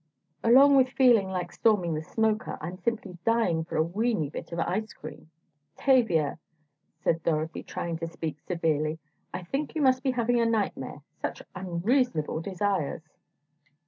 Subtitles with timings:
[0.43, 4.57] "Along with feeling like storming the smoker, I'm simply dying for a weeny bit of
[4.57, 5.29] ice cream."
[5.77, 6.39] "Tavia,"
[6.97, 8.97] said Dorothy, trying to speak severely,
[9.31, 13.03] "I think you must be having a nightmare, such unreasonable desires!"